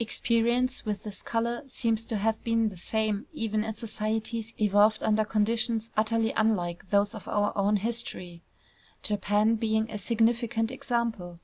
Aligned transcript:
Experience 0.00 0.86
with 0.86 1.02
this 1.02 1.20
color 1.20 1.62
seems 1.66 2.06
to 2.06 2.16
have 2.16 2.42
been 2.42 2.70
the 2.70 2.76
same 2.78 3.26
even 3.34 3.62
in 3.62 3.72
societies 3.74 4.54
evolved 4.58 5.02
under 5.02 5.26
conditions 5.26 5.90
utterly 5.94 6.32
unlike 6.38 6.88
those 6.88 7.14
of 7.14 7.28
our 7.28 7.52
own 7.54 7.76
history, 7.76 8.40
Japan 9.02 9.56
being 9.56 9.90
a 9.90 9.98
significant 9.98 10.70
example. 10.70 11.38